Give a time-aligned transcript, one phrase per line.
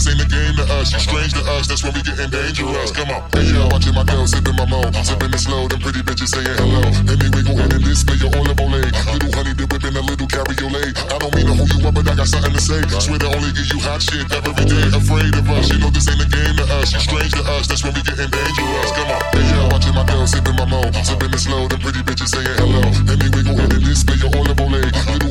[0.00, 0.96] This ain't a game to us.
[0.96, 1.68] You're strange to us.
[1.68, 2.88] That's when we getting dangerous.
[2.88, 3.20] Come on.
[3.36, 4.80] Hey, yo, watching my girl sipping my mo.
[5.04, 5.68] Sipping it slow.
[5.68, 6.80] Them pretty bitches saying hello.
[7.04, 8.80] Let me wiggle in and display your olive olay.
[9.12, 10.96] Little honey dip whipping a little cabriolet.
[11.04, 12.80] I don't mean to hold you up, but I got something to say.
[12.96, 14.88] Swear to only give you hot shit every day.
[14.88, 15.68] Afraid of us.
[15.68, 16.96] You know this ain't a game to us.
[16.96, 17.68] You're strange to us.
[17.68, 18.90] That's when we getting dangerous.
[18.96, 19.20] Come on.
[19.36, 20.80] Hey, yo, watching my girl sipping my mo.
[21.04, 21.68] Sipping it slow.
[21.68, 22.88] Them pretty bitches saying hello.
[23.04, 24.88] Let me wiggle in and display your olive olay.
[25.12, 25.28] Little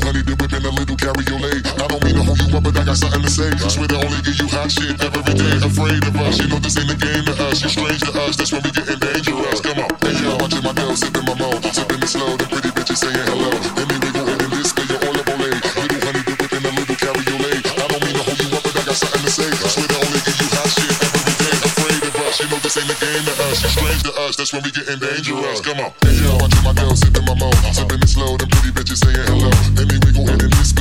[1.10, 1.66] Carry your leg.
[1.82, 3.50] I don't mean to hold you up, but I got something to say.
[3.66, 5.58] Swear to only give you hot shit every day.
[5.58, 7.66] Afraid of us, you know this ain't a game to us.
[7.66, 9.58] You're strange to us, that's when we getting dangerous.
[9.58, 12.38] Come on, hey yo, watching my nails, sipping my mo, sipping it slow.
[12.38, 13.50] The pretty bitches saying hello.
[13.74, 15.58] Let me wiggle in and this, you're all up on late.
[15.82, 17.58] Little honey dip within a little leg.
[17.58, 19.50] I don't mean to hold you up, but I got something to say.
[19.66, 21.58] Swear to only give you hot shit every day.
[21.58, 23.58] Afraid of us, you know this ain't a game to us.
[23.66, 25.58] You're strange to us, that's when we getting dangerous.
[25.66, 28.38] Come on, hey yo, watching my girl sipping my mo, sipping it slow.
[28.38, 29.50] them pretty bitches saying hello.
[29.74, 30.79] Let me wiggle in and this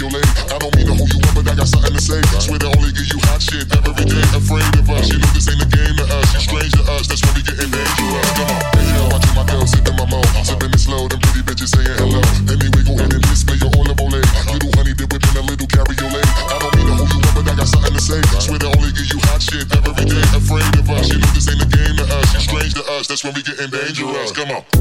[0.00, 0.24] your leg.
[0.48, 2.20] I don't mean to hold you up, but I got something to say.
[2.40, 4.24] Swear to only give you hot shit every day.
[4.32, 6.26] Afraid of us, you know this ain't a game to us.
[6.32, 8.28] You're strange to us, that's when we get in dangerous.
[8.40, 11.04] Come on, hey, yo, watching my girl sipping my mo, sipping it slow.
[11.04, 12.24] Them pretty bitches saying hello.
[12.48, 14.24] Let me wiggle in and display your olive oil.
[14.48, 16.26] Little honey dip within a little cabriolet.
[16.48, 18.20] I don't mean to hold you up, but I got something to say.
[18.40, 20.24] Swear to only give you hot shit every day.
[20.32, 22.32] Afraid of us, you know this ain't a game to us.
[22.32, 24.32] You're strange to us, that's when we get in dangerous.
[24.32, 24.79] Come on.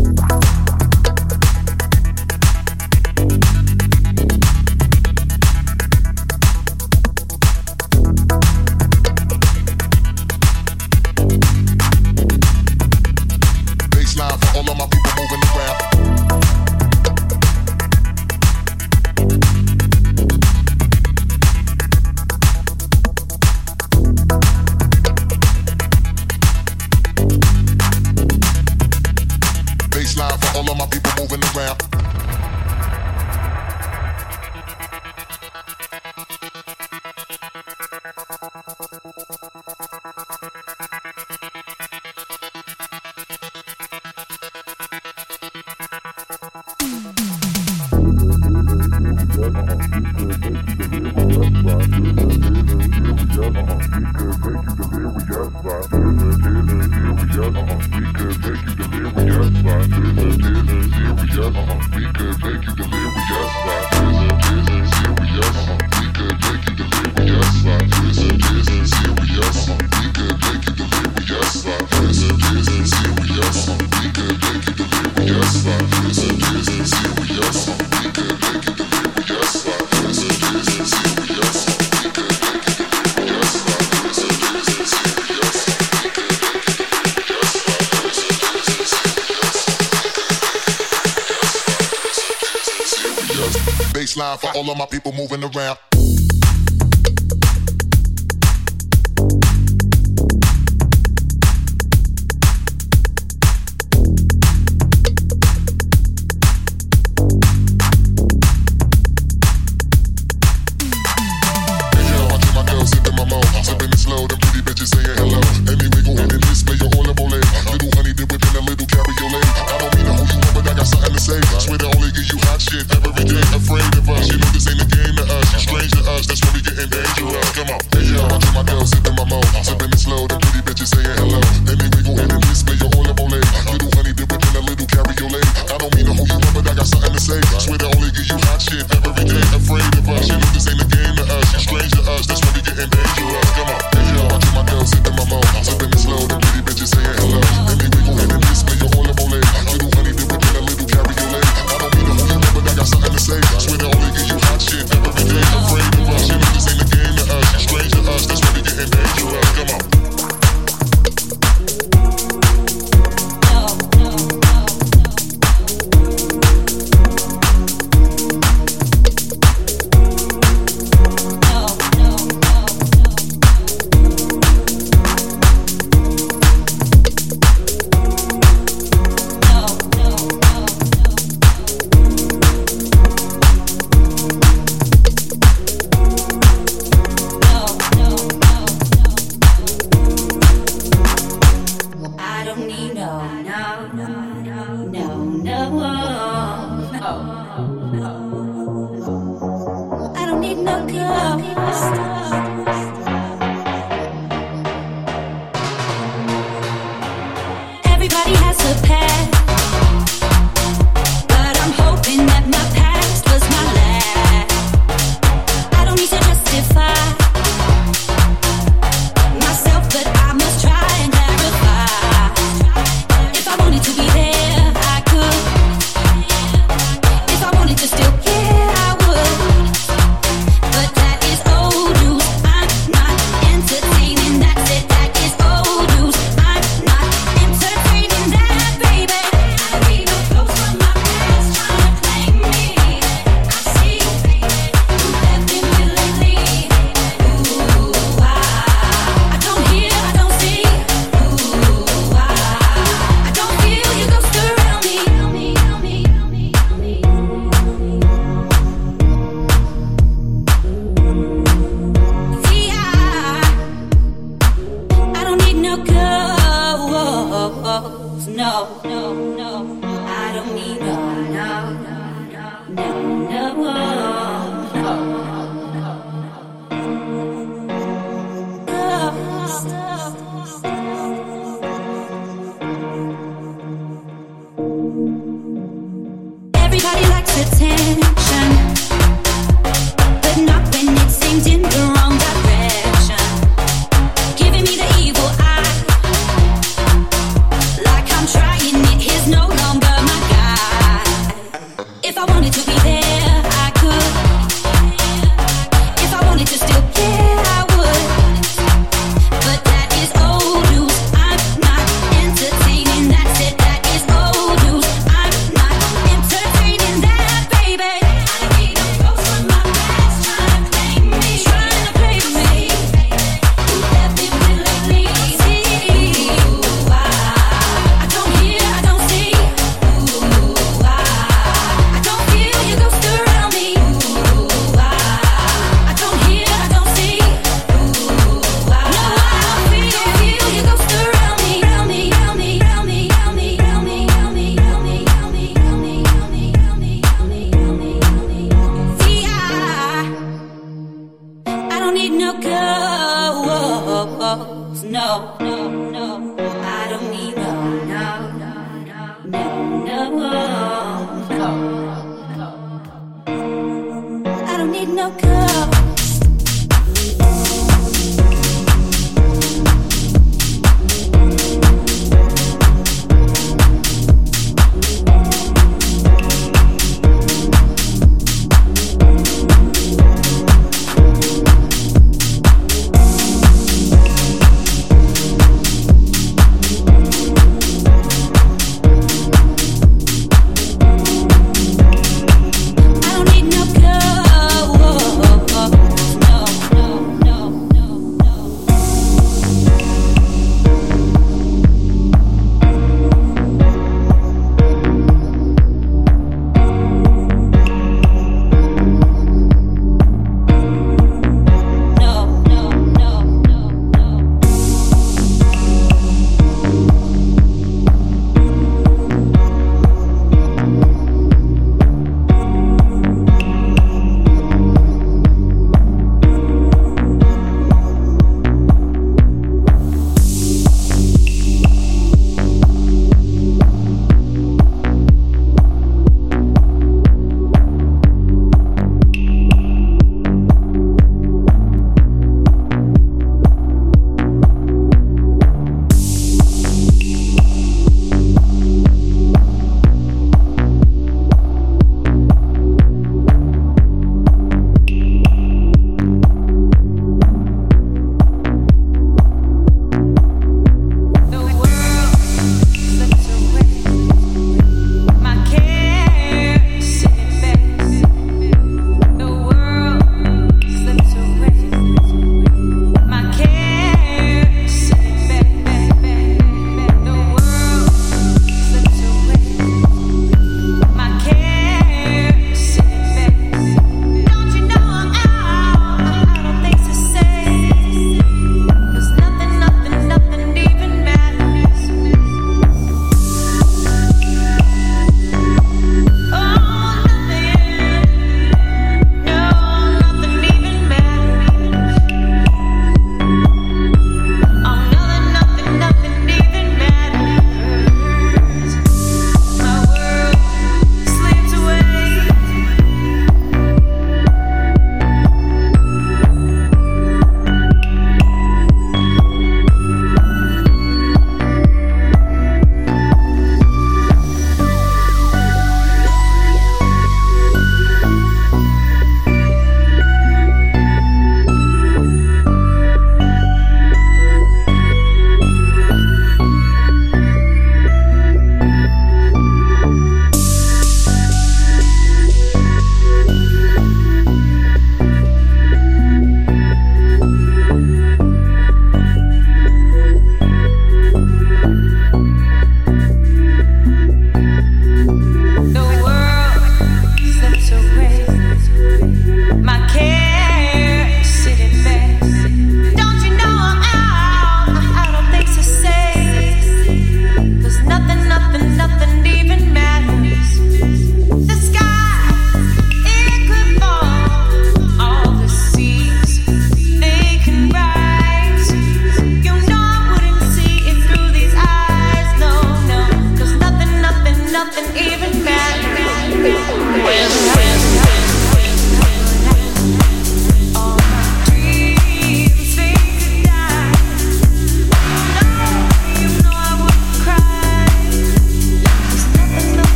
[268.40, 268.99] no, no.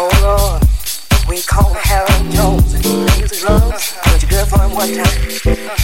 [0.00, 0.62] Oh Lord,
[1.28, 3.42] we call Harold Jones and he his
[4.46, 5.77] for him time.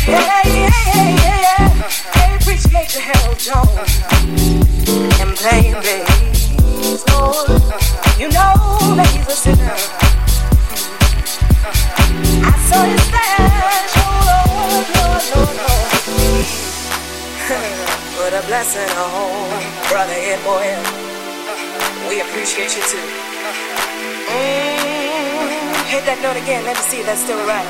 [26.44, 27.66] again, let me see if that's still right.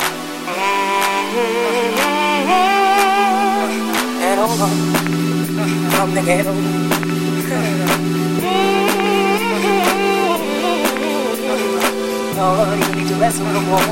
[0.50, 1.54] Mm-hmm.
[4.26, 4.40] And.
[5.94, 6.52] From the ghetto.
[12.34, 13.84] Lord, you need to rest with the war.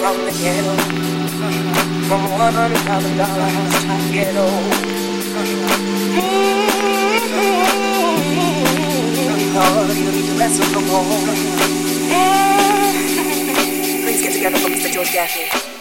[0.00, 0.74] From the ghetto.
[2.08, 4.46] From $100,000 to ghetto.
[6.16, 7.93] Mm-hmm
[9.54, 11.04] heart and you need to mess with no more.
[14.02, 14.90] Please get together, for Mr.
[14.92, 15.73] George Gaffney.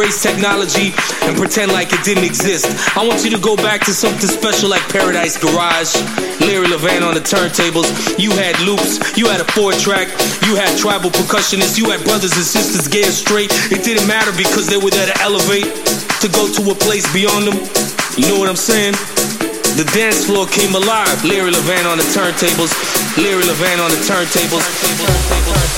[0.00, 0.96] Erase technology
[1.28, 2.64] and pretend like it didn't exist.
[2.96, 5.92] I want you to go back to something special like Paradise Garage.
[6.40, 7.84] Larry Levan on the turntables.
[8.16, 10.08] You had loops, you had a four track,
[10.48, 13.52] you had tribal percussionists, you had brothers and sisters gay or straight.
[13.68, 15.68] It didn't matter because they were there to elevate,
[16.24, 17.60] to go to a place beyond them.
[18.16, 18.96] You know what I'm saying?
[19.76, 21.20] The dance floor came alive.
[21.28, 22.72] Larry Levan on the turntables.
[23.20, 24.64] Larry Levan on the turntables.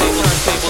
[0.07, 0.62] when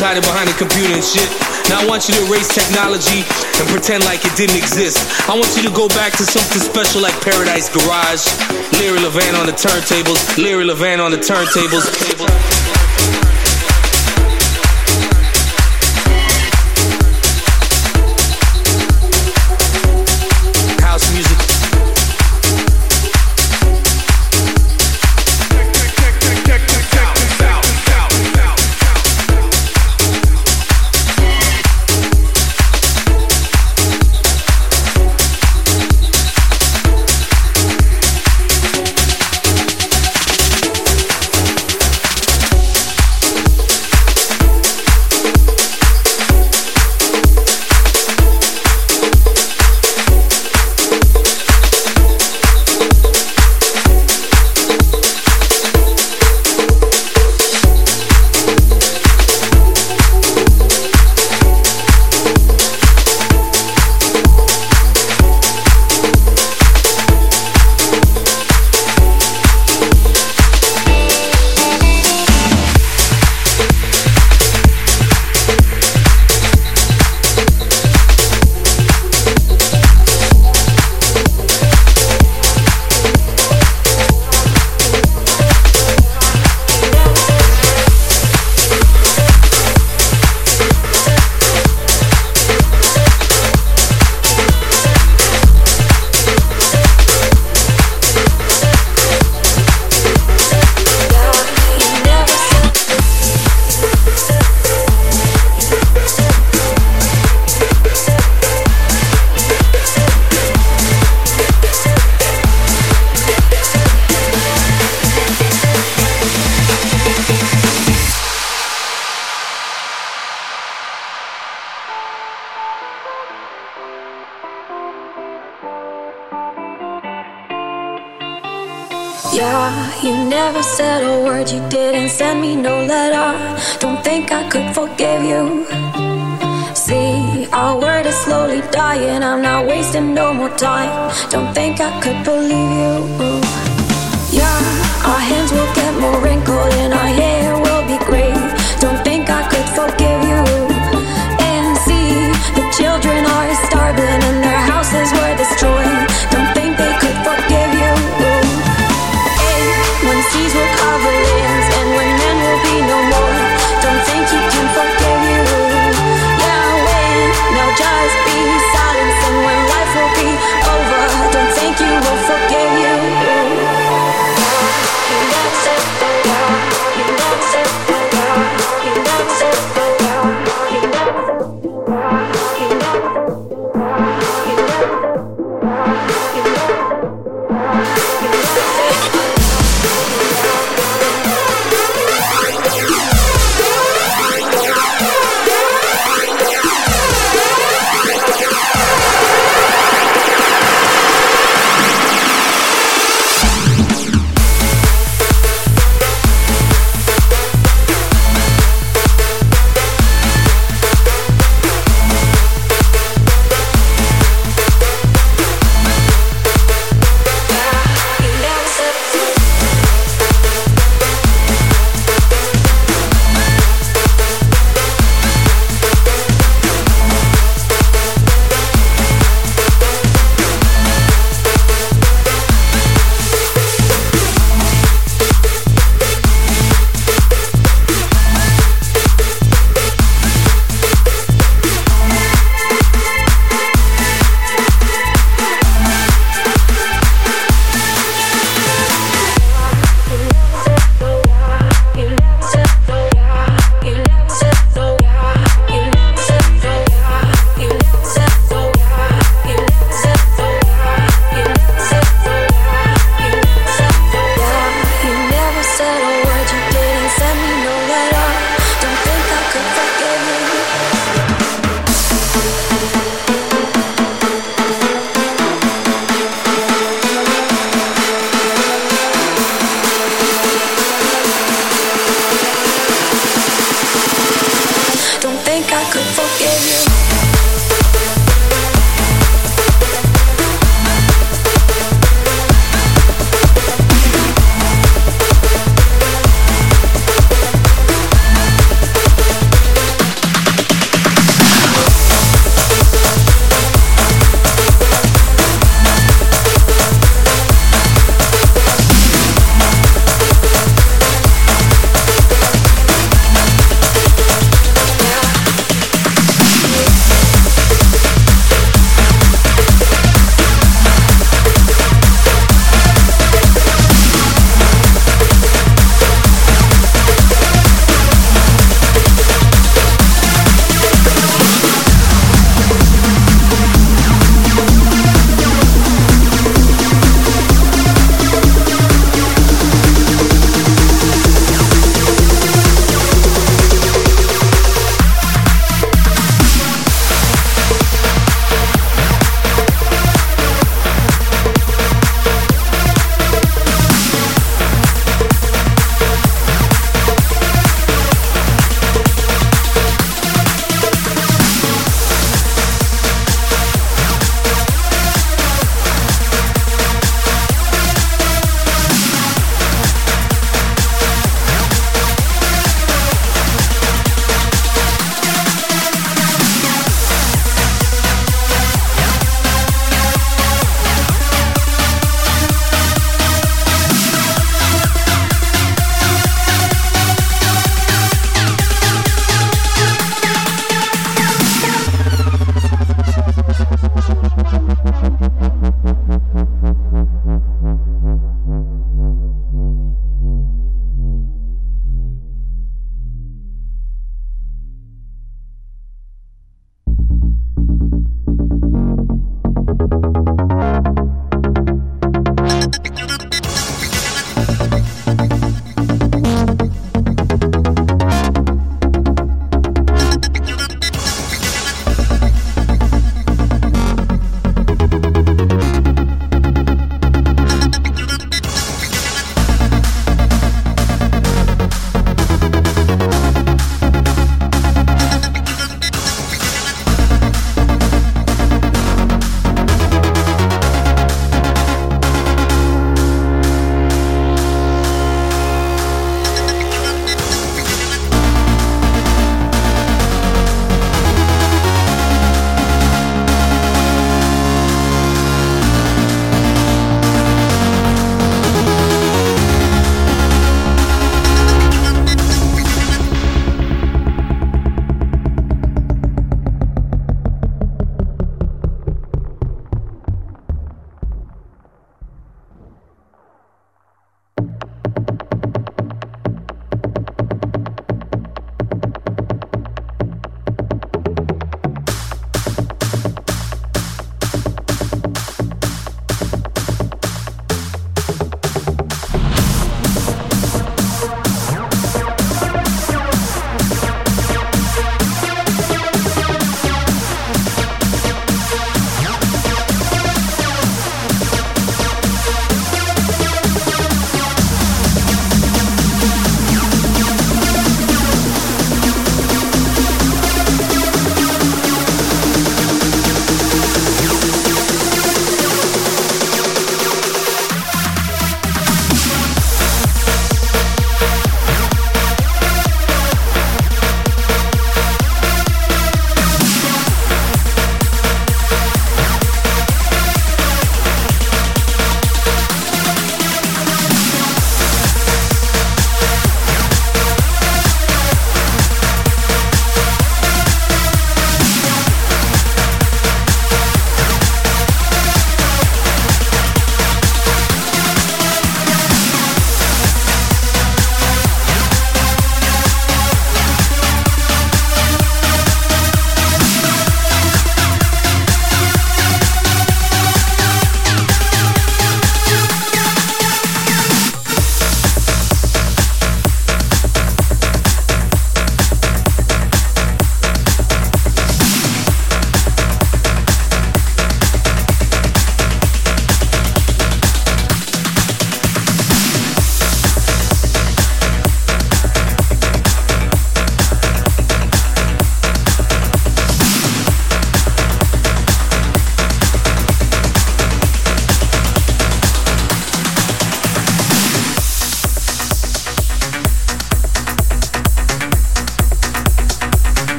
[0.00, 1.28] hiding behind a computer and shit.
[1.68, 3.26] Now I want you to erase technology
[3.58, 4.98] and pretend like it didn't exist.
[5.28, 8.26] I want you to go back to something special like Paradise Garage.
[8.78, 10.20] Larry Levan on the turntables.
[10.38, 12.57] Larry Levan on the turntables.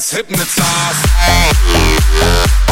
[0.00, 2.69] ass hypnotized.